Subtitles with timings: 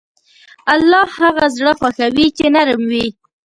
[0.73, 3.07] الله هغه زړه خوښوي چې نرم وي.